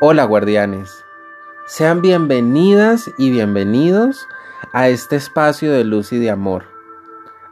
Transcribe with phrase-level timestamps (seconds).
[0.00, 1.04] Hola guardianes,
[1.66, 4.28] sean bienvenidas y bienvenidos
[4.72, 6.66] a este espacio de luz y de amor,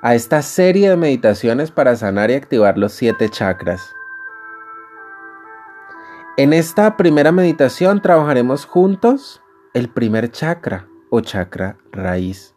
[0.00, 3.92] a esta serie de meditaciones para sanar y activar los siete chakras.
[6.36, 9.42] En esta primera meditación trabajaremos juntos
[9.74, 12.54] el primer chakra o chakra raíz.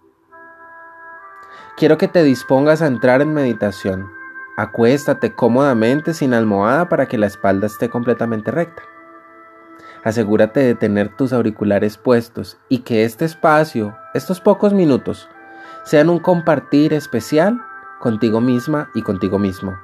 [1.77, 4.07] Quiero que te dispongas a entrar en meditación.
[4.55, 8.83] Acuéstate cómodamente sin almohada para que la espalda esté completamente recta.
[10.03, 15.29] Asegúrate de tener tus auriculares puestos y que este espacio, estos pocos minutos,
[15.83, 17.61] sean un compartir especial
[17.99, 19.77] contigo misma y contigo mismo.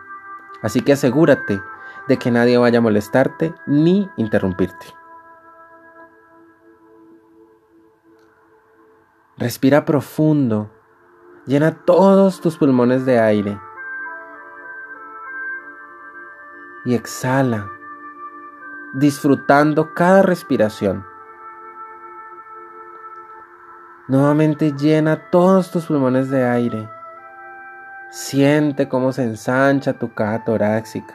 [0.62, 1.62] Así que asegúrate
[2.08, 4.86] de que nadie vaya a molestarte ni interrumpirte.
[9.38, 10.70] Respira profundo,
[11.46, 13.60] llena todos tus pulmones de aire
[16.86, 17.75] y exhala
[18.96, 21.06] disfrutando cada respiración.
[24.08, 26.90] Nuevamente llena todos tus pulmones de aire.
[28.10, 31.14] Siente cómo se ensancha tu caja torácica.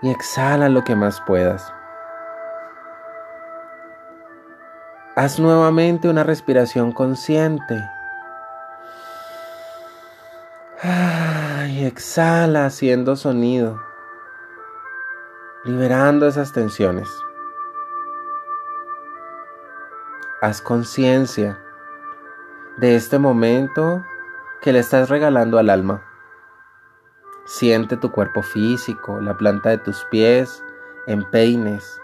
[0.00, 1.70] Y exhala lo que más puedas.
[5.14, 7.84] Haz nuevamente una respiración consciente.
[11.68, 13.85] Y exhala haciendo sonido
[15.66, 17.08] liberando esas tensiones.
[20.40, 21.60] Haz conciencia
[22.76, 24.04] de este momento
[24.62, 26.04] que le estás regalando al alma.
[27.46, 30.62] Siente tu cuerpo físico, la planta de tus pies,
[31.08, 32.00] empeines,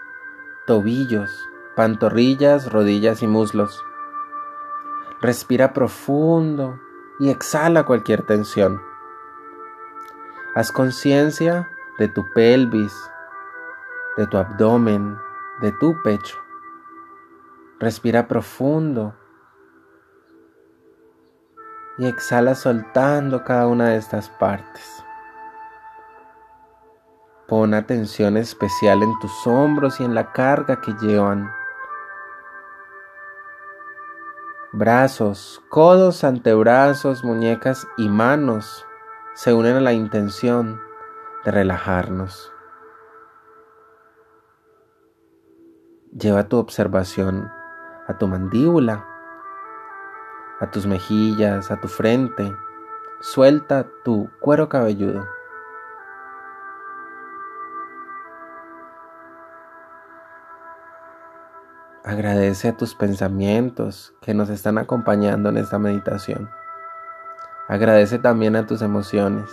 [0.67, 3.81] tobillos, pantorrillas, rodillas y muslos.
[5.21, 6.81] Respira profundo
[7.17, 8.81] y exhala cualquier tensión.
[10.53, 12.93] Haz conciencia de tu pelvis,
[14.17, 15.17] de tu abdomen,
[15.61, 16.37] de tu pecho.
[17.79, 19.13] Respira profundo
[21.97, 25.03] y exhala soltando cada una de estas partes.
[27.47, 31.51] Pon atención especial en tus hombros y en la carga que llevan.
[34.71, 38.85] Brazos, codos, antebrazos, muñecas y manos
[39.35, 40.81] se unen a la intención
[41.43, 42.52] de relajarnos.
[46.19, 47.51] Lleva tu observación
[48.07, 49.03] a tu mandíbula,
[50.59, 52.55] a tus mejillas, a tu frente.
[53.19, 55.25] Suelta tu cuero cabelludo.
[62.03, 66.47] Agradece a tus pensamientos que nos están acompañando en esta meditación.
[67.67, 69.49] Agradece también a tus emociones.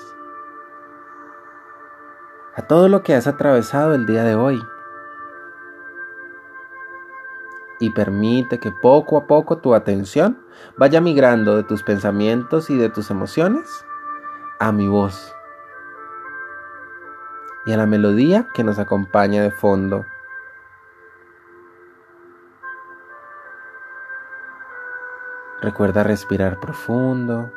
[2.54, 4.60] A todo lo que has atravesado el día de hoy
[7.81, 10.39] y permite que poco a poco tu atención
[10.77, 13.85] vaya migrando de tus pensamientos y de tus emociones
[14.61, 15.35] a mi voz
[17.67, 20.05] y a la melodía que nos acompaña de fondo.
[25.61, 27.51] Recuerda respirar profundo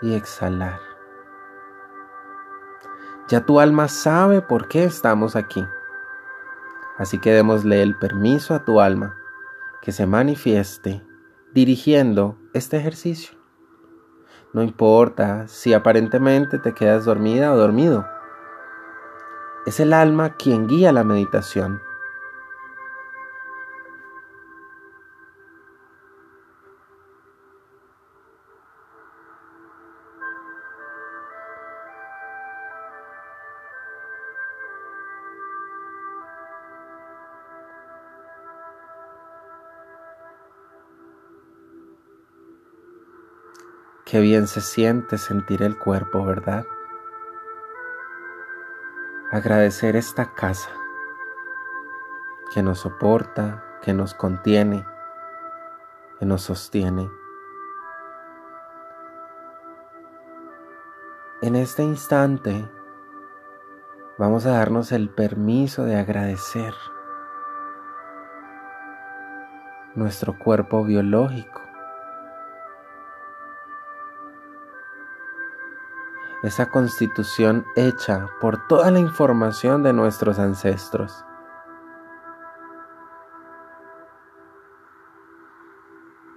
[0.00, 0.80] y exhalar.
[3.28, 5.66] Ya tu alma sabe por qué estamos aquí.
[6.98, 9.16] Así que démosle el permiso a tu alma
[9.82, 11.02] que se manifieste
[11.54, 13.38] dirigiendo este ejercicio.
[14.52, 18.06] No importa si aparentemente te quedas dormida o dormido.
[19.66, 21.80] Es el alma quien guía la meditación.
[44.10, 46.64] Qué bien se siente sentir el cuerpo, ¿verdad?
[49.30, 50.70] Agradecer esta casa
[52.54, 54.86] que nos soporta, que nos contiene,
[56.18, 57.10] que nos sostiene.
[61.42, 62.66] En este instante
[64.16, 66.72] vamos a darnos el permiso de agradecer
[69.94, 71.67] nuestro cuerpo biológico
[76.42, 81.24] esa constitución hecha por toda la información de nuestros ancestros.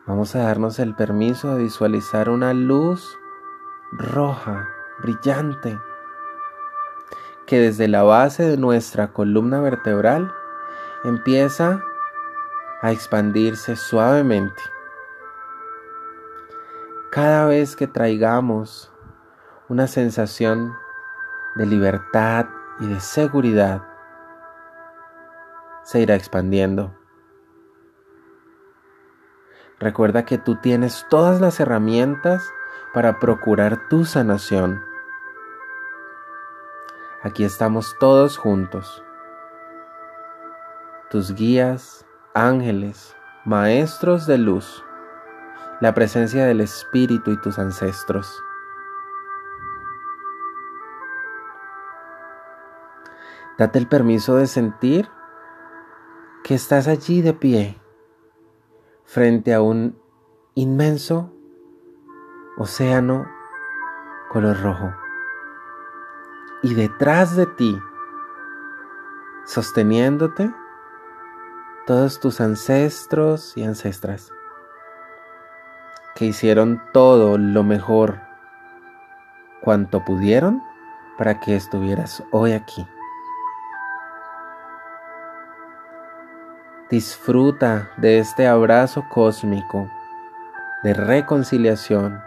[0.08, 3.18] Vamos a darnos el permiso de visualizar una luz
[3.92, 4.68] roja,
[5.02, 5.80] brillante,
[7.46, 10.34] que desde la base de nuestra columna vertebral
[11.04, 11.84] empieza
[12.82, 14.62] a expandirse suavemente.
[17.12, 18.91] Cada vez que traigamos
[19.72, 20.78] una sensación
[21.56, 22.48] de libertad
[22.82, 23.82] y de seguridad,
[25.84, 26.94] se irá expandiendo.
[29.80, 32.52] Recuerda que tú tienes todas las herramientas
[32.94, 34.84] para procurar tu sanación.
[37.24, 39.02] Aquí estamos todos juntos.
[41.10, 43.16] Tus guías, ángeles,
[43.46, 44.84] maestros de luz,
[45.80, 48.44] la presencia del Espíritu y tus ancestros.
[53.62, 55.08] Date el permiso de sentir
[56.44, 57.80] que estás allí de pie
[59.04, 60.02] frente a un
[60.56, 61.32] inmenso
[62.58, 63.30] océano
[64.32, 64.92] color rojo.
[66.64, 67.80] Y detrás de ti,
[69.46, 70.52] sosteniéndote,
[71.86, 74.32] todos tus ancestros y ancestras
[76.16, 78.22] que hicieron todo lo mejor
[79.62, 80.64] cuanto pudieron
[81.20, 82.88] para que estuvieras hoy aquí.
[86.92, 89.90] Disfruta de este abrazo cósmico
[90.84, 92.22] de reconciliación.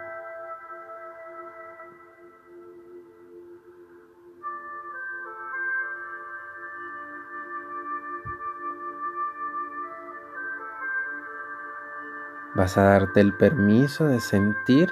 [12.55, 14.91] Vas a darte el permiso de sentir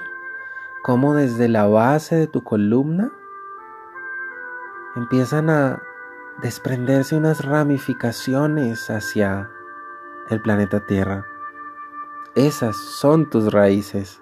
[0.83, 3.11] cómo desde la base de tu columna
[4.95, 5.81] empiezan a
[6.43, 9.49] desprenderse unas ramificaciones hacia
[10.29, 11.25] el planeta Tierra.
[12.35, 14.21] Esas son tus raíces.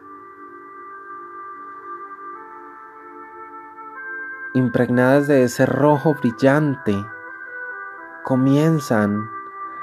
[4.53, 6.95] Impregnadas de ese rojo brillante,
[8.23, 9.29] comienzan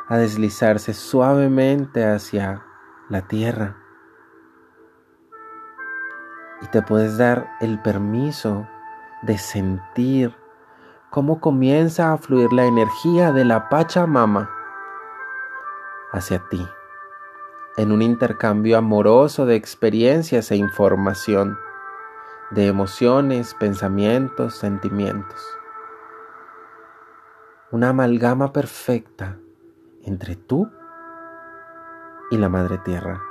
[0.09, 2.65] a deslizarse suavemente hacia
[3.09, 3.76] la tierra.
[6.61, 8.69] Y te puedes dar el permiso
[9.23, 10.35] de sentir
[11.11, 14.57] cómo comienza a fluir la energía de la Pachamama
[16.12, 16.66] hacia ti,
[17.76, 21.58] en un intercambio amoroso de experiencias e información,
[22.50, 25.40] de emociones, pensamientos, sentimientos.
[27.70, 29.38] Una amalgama perfecta
[30.02, 30.70] entre tú
[32.31, 33.28] y la Madre Tierra.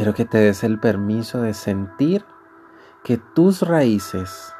[0.00, 2.24] Quiero que te des el permiso de sentir
[3.04, 4.54] que tus raíces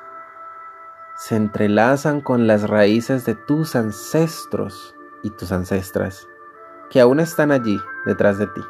[1.16, 6.28] se entrelazan con las raíces de tus ancestros y tus ancestras,
[6.90, 8.60] que aún están allí detrás de ti.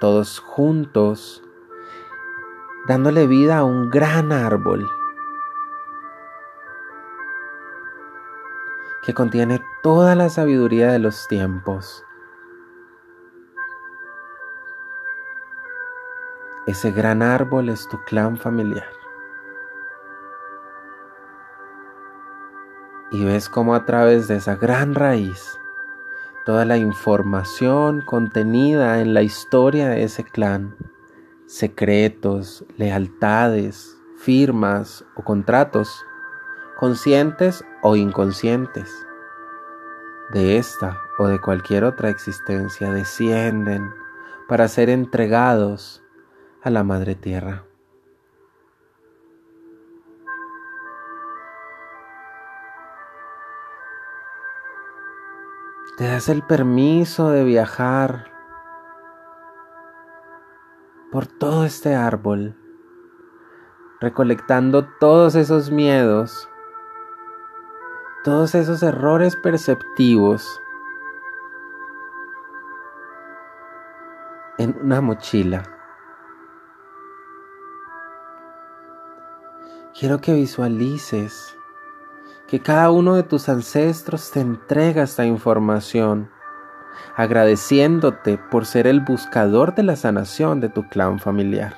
[0.00, 1.44] Todos juntos,
[2.88, 4.90] dándole vida a un gran árbol
[9.04, 12.04] que contiene toda la sabiduría de los tiempos
[16.66, 18.88] Ese gran árbol es tu clan familiar.
[23.10, 25.60] Y ves cómo a través de esa gran raíz,
[26.46, 30.74] toda la información contenida en la historia de ese clan,
[31.44, 36.06] secretos, lealtades, firmas o contratos,
[36.78, 38.90] conscientes o inconscientes,
[40.32, 43.92] de esta o de cualquier otra existencia, descienden
[44.48, 46.03] para ser entregados
[46.64, 47.64] a la Madre Tierra.
[55.98, 58.32] Te das el permiso de viajar
[61.12, 62.56] por todo este árbol,
[64.00, 66.48] recolectando todos esos miedos,
[68.24, 70.60] todos esos errores perceptivos
[74.56, 75.73] en una mochila.
[79.96, 81.56] Quiero que visualices
[82.48, 86.28] que cada uno de tus ancestros te entrega esta información,
[87.14, 91.76] agradeciéndote por ser el buscador de la sanación de tu clan familiar.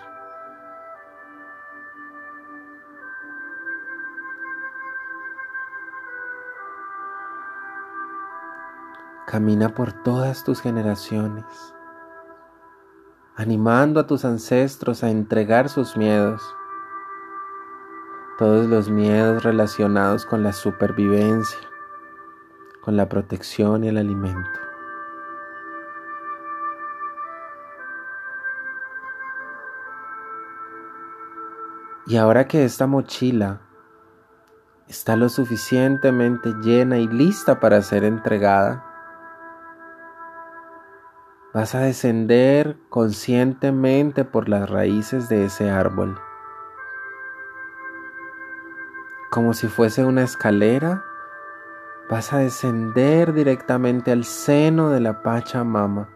[9.26, 11.44] Camina por todas tus generaciones,
[13.34, 16.40] animando a tus ancestros a entregar sus miedos
[18.38, 21.58] todos los miedos relacionados con la supervivencia,
[22.82, 24.60] con la protección y el alimento.
[32.06, 33.62] Y ahora que esta mochila
[34.86, 38.84] está lo suficientemente llena y lista para ser entregada,
[41.52, 46.20] vas a descender conscientemente por las raíces de ese árbol.
[49.36, 51.04] Como si fuese una escalera,
[52.08, 56.08] vas a descender directamente al seno de la Pachamama.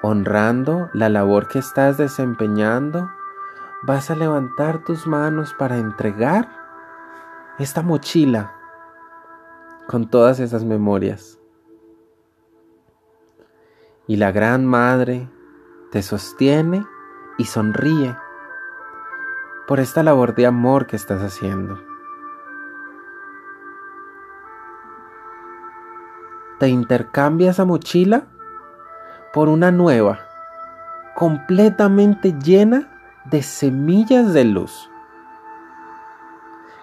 [0.00, 3.10] Honrando la labor que estás desempeñando,
[3.82, 6.48] vas a levantar tus manos para entregar
[7.58, 8.54] esta mochila
[9.88, 11.38] con todas esas memorias.
[14.06, 15.28] Y la Gran Madre
[15.92, 16.86] te sostiene
[17.36, 18.16] y sonríe
[19.70, 21.78] por esta labor de amor que estás haciendo.
[26.58, 28.24] Te intercambia esa mochila
[29.32, 30.18] por una nueva,
[31.14, 32.88] completamente llena
[33.26, 34.90] de semillas de luz.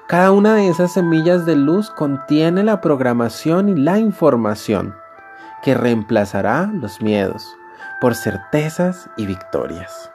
[0.08, 4.96] Cada una de esas semillas de luz contiene la programación y la información
[5.62, 7.54] que reemplazará los miedos
[8.00, 10.10] por certezas y victorias.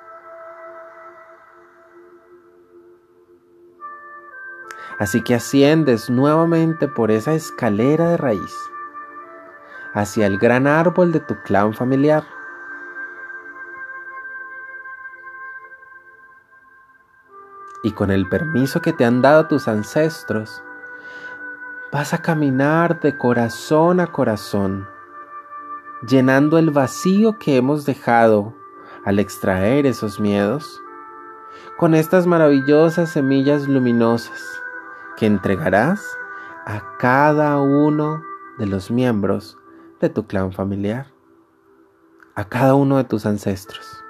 [5.02, 8.56] Así que asciendes nuevamente por esa escalera de raíz
[9.94, 12.22] hacia el gran árbol de tu clan familiar.
[17.82, 20.62] Y con el permiso que te han dado tus ancestros,
[21.90, 24.86] vas a caminar de corazón a corazón,
[26.06, 28.54] llenando el vacío que hemos dejado
[29.04, 30.80] al extraer esos miedos
[31.76, 34.61] con estas maravillosas semillas luminosas
[35.22, 36.18] que entregarás
[36.66, 38.24] a cada uno
[38.58, 39.56] de los miembros
[40.00, 41.12] de tu clan familiar,
[42.34, 44.02] a cada uno de tus ancestros.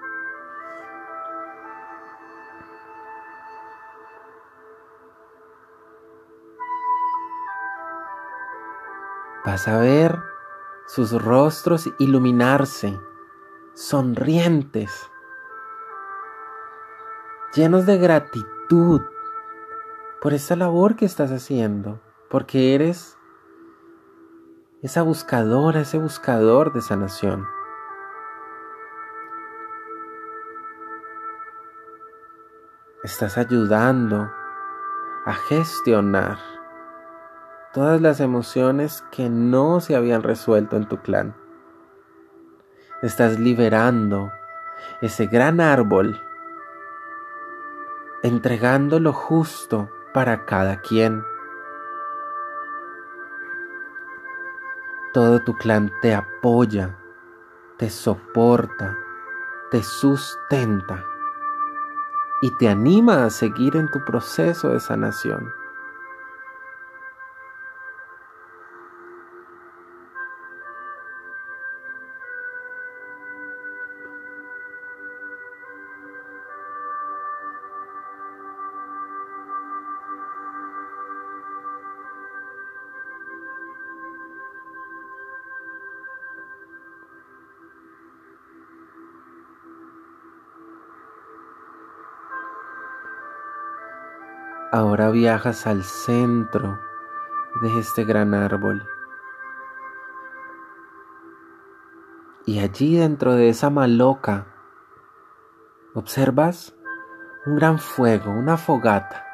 [9.45, 10.19] Vas a ver
[10.87, 12.99] sus rostros iluminarse,
[13.75, 15.11] sonrientes,
[17.53, 19.03] llenos de gratitud
[20.23, 22.01] por esa labor que estás haciendo,
[22.31, 23.19] porque eres
[24.81, 27.45] esa buscadora, ese buscador de sanación.
[33.03, 34.31] Estás ayudando
[35.27, 36.39] a gestionar
[37.73, 41.35] todas las emociones que no se habían resuelto en tu clan.
[43.03, 44.31] Estás liberando
[45.01, 46.21] ese gran árbol,
[48.23, 51.25] entregando lo justo para cada quien.
[55.13, 56.99] Todo tu clan te apoya,
[57.77, 58.97] te soporta,
[59.71, 61.05] te sustenta
[62.41, 65.62] y te anima a seguir en tu proceso de sanación.
[95.13, 96.81] Viajas al centro
[97.63, 98.83] de este gran árbol.
[102.45, 104.47] Y allí dentro de esa maloca
[105.95, 106.75] observas
[107.47, 109.25] un gran fuego, una fogata.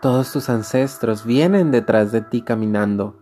[0.00, 3.16] Todos tus ancestros vienen detrás de ti caminando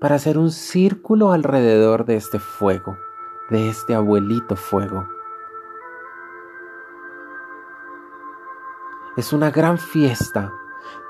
[0.00, 2.96] para hacer un círculo alrededor de este fuego,
[3.50, 5.13] de este abuelito fuego.
[9.16, 10.52] Es una gran fiesta.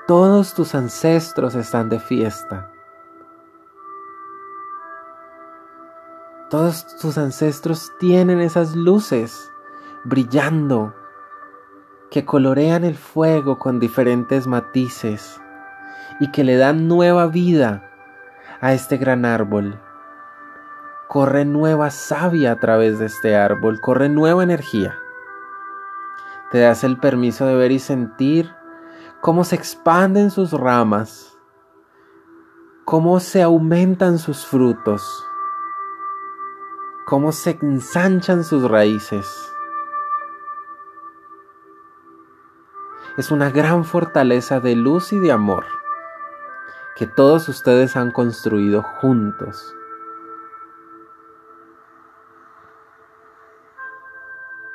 [0.05, 2.69] Todos tus ancestros están de fiesta.
[6.51, 9.51] Todos tus ancestros tienen esas luces
[10.03, 10.93] brillando
[12.11, 15.41] que colorean el fuego con diferentes matices
[16.19, 17.89] y que le dan nueva vida
[18.61, 19.81] a este gran árbol.
[21.07, 24.99] Corre nueva savia a través de este árbol, corre nueva energía.
[26.51, 28.53] Te das el permiso de ver y sentir
[29.21, 31.37] cómo se expanden sus ramas,
[32.85, 35.25] cómo se aumentan sus frutos,
[37.05, 39.51] cómo se ensanchan sus raíces.
[43.17, 45.65] es una gran fortaleza de luz y de amor
[46.97, 49.73] que todos ustedes han construido juntos.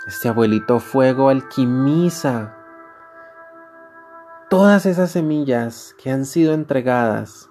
[0.06, 2.56] Este abuelito fuego alquimiza
[4.48, 7.50] todas esas semillas que han sido entregadas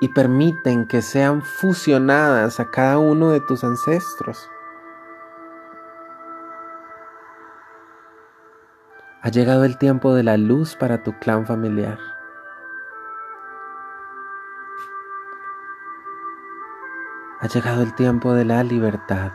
[0.00, 4.50] y permiten que sean fusionadas a cada uno de tus ancestros.
[9.22, 12.11] Ha llegado el tiempo de la luz para tu clan familiar.
[17.42, 19.32] Ha llegado el tiempo de la libertad.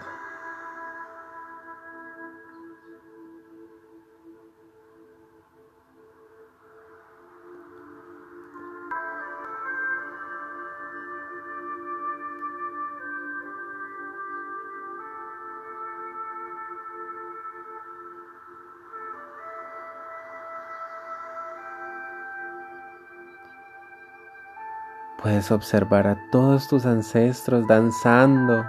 [25.27, 28.65] Puedes observar a todos tus ancestros danzando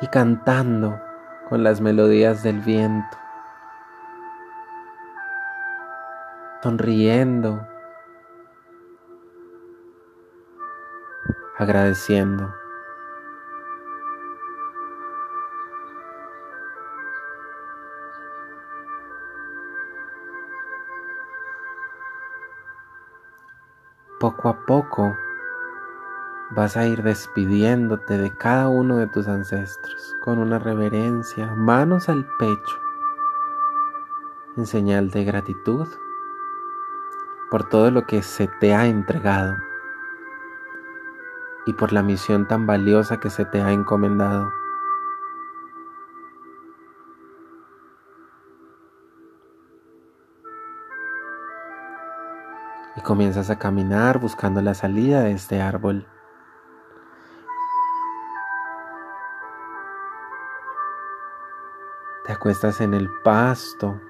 [0.00, 1.00] y cantando
[1.48, 3.18] con las melodías del viento,
[6.62, 7.66] sonriendo,
[11.58, 12.54] agradeciendo.
[24.46, 25.16] Poco a poco
[26.50, 32.24] vas a ir despidiéndote de cada uno de tus ancestros con una reverencia, manos al
[32.38, 32.80] pecho,
[34.56, 35.88] en señal de gratitud
[37.50, 39.56] por todo lo que se te ha entregado
[41.66, 44.52] y por la misión tan valiosa que se te ha encomendado.
[53.06, 56.08] Comienzas a caminar buscando la salida de este árbol.
[62.24, 64.00] Te acuestas en el pasto,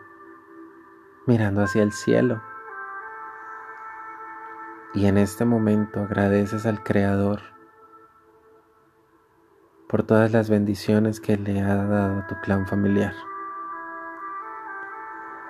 [1.27, 2.43] mirando hacia el cielo.
[4.95, 7.43] Y en este momento agradeces al Creador
[9.91, 13.13] por todas las bendiciones que le ha dado a tu clan familiar.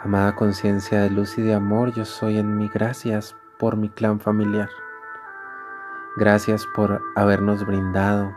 [0.07, 4.21] Amada conciencia de luz y de amor, yo soy en mi gracias por mi clan
[4.21, 4.69] familiar.
[6.16, 8.33] Gracias por habernos brindado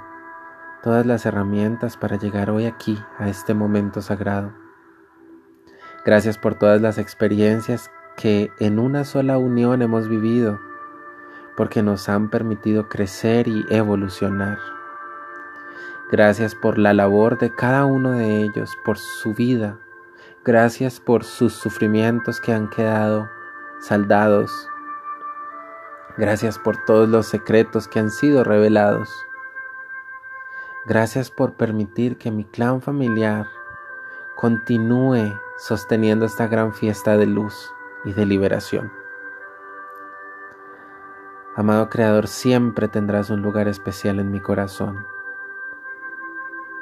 [0.81, 4.51] todas las herramientas para llegar hoy aquí a este momento sagrado.
[6.03, 10.59] Gracias por todas las experiencias que en una sola unión hemos vivido,
[11.55, 14.57] porque nos han permitido crecer y evolucionar.
[16.11, 19.77] Gracias por la labor de cada uno de ellos, por su vida,
[20.45, 23.29] Gracias por sus sufrimientos que han quedado
[23.81, 24.69] saldados.
[26.17, 29.09] Gracias por todos los secretos que han sido revelados.
[30.85, 33.47] Gracias por permitir que mi clan familiar
[34.37, 37.73] continúe sosteniendo esta gran fiesta de luz
[38.05, 38.93] y de liberación.
[41.57, 45.05] Amado Creador, siempre tendrás un lugar especial en mi corazón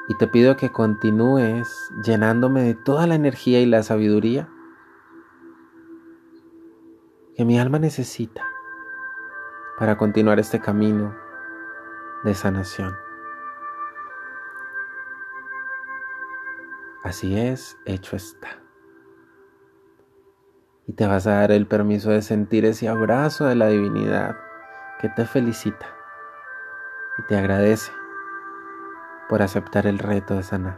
[0.08, 4.50] y te pido que continúes llenándome de toda la energía y la sabiduría
[7.36, 8.44] que mi alma necesita
[9.78, 11.16] para continuar este camino
[12.24, 12.96] de sanación.
[17.04, 18.64] Así es, hecho está.
[20.88, 24.38] Y te vas a dar el permiso de sentir ese abrazo de la divinidad
[25.00, 25.86] que te felicita
[27.20, 27.92] y te agradece
[29.30, 30.78] por aceptar el reto de sanar.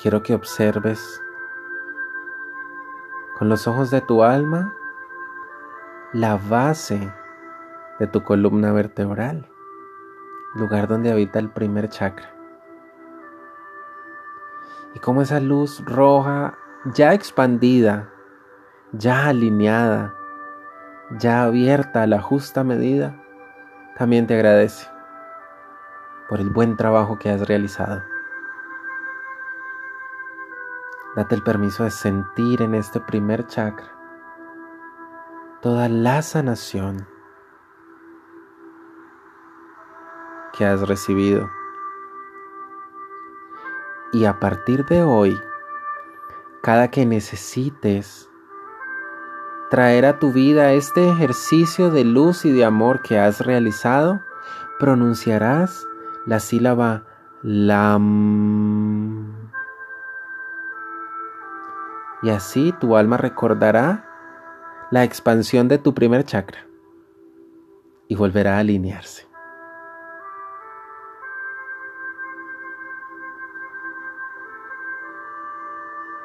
[0.00, 1.20] Quiero que observes
[3.38, 4.74] con los ojos de tu alma
[6.12, 7.12] la base
[7.98, 9.48] de tu columna vertebral,
[10.54, 12.32] lugar donde habita el primer chakra.
[14.94, 16.56] Y cómo esa luz roja
[16.94, 18.12] ya expandida
[18.92, 20.14] ya alineada,
[21.18, 23.16] ya abierta a la justa medida,
[23.96, 24.88] también te agradece
[26.28, 28.02] por el buen trabajo que has realizado.
[31.16, 33.96] Date el permiso de sentir en este primer chakra
[35.62, 37.08] toda la sanación
[40.56, 41.50] que has recibido.
[44.12, 45.38] Y a partir de hoy,
[46.62, 48.30] cada que necesites
[49.70, 54.20] traer a tu vida este ejercicio de luz y de amor que has realizado,
[54.78, 55.84] pronunciarás
[56.26, 57.04] la sílaba
[57.42, 58.86] LAM.
[62.22, 64.08] Y así tu alma recordará
[64.90, 66.66] la expansión de tu primer chakra
[68.08, 69.26] y volverá a alinearse.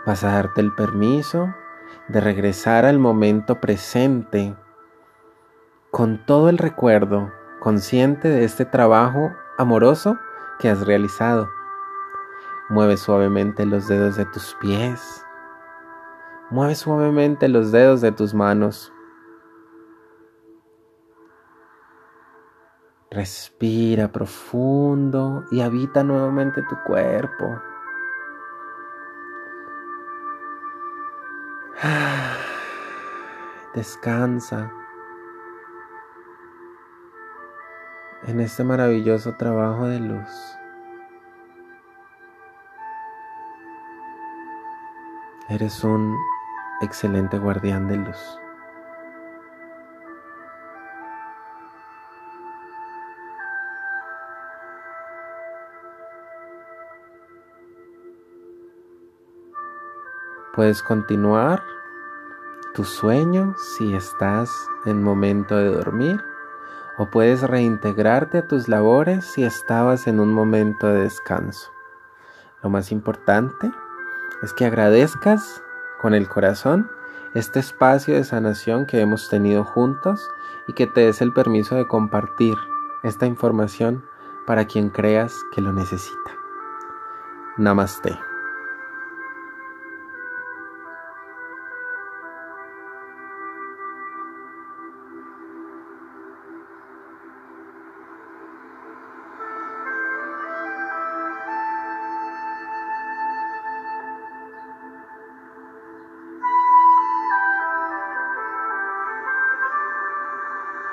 [0.06, 1.54] Vas a darte el permiso
[2.08, 4.56] de regresar al momento presente
[5.92, 10.18] con todo el recuerdo consciente de este trabajo amoroso
[10.60, 11.50] que has realizado.
[12.70, 15.26] Mueve suavemente los dedos de tus pies.
[16.50, 18.94] Mueve suavemente los dedos de tus manos.
[23.10, 27.62] Respira profundo y habita nuevamente tu cuerpo.
[33.74, 34.72] Descansa
[38.28, 40.30] en este maravilloso trabajo de luz.
[45.50, 46.16] Eres un
[46.82, 48.41] excelente guardián de luz.
[60.54, 61.64] Puedes continuar
[62.74, 64.52] tu sueño si estás
[64.86, 66.22] en momento de dormir
[66.98, 71.72] o puedes reintegrarte a tus labores si estabas en un momento de descanso.
[72.62, 73.72] Lo más importante
[74.44, 75.64] es que agradezcas
[76.02, 76.92] con el corazón
[77.34, 80.30] este espacio de sanación que hemos tenido juntos
[80.68, 82.58] y que te des el permiso de compartir
[83.04, 84.04] esta información
[84.46, 86.32] para quien creas que lo necesita.
[87.58, 88.31] Namaste.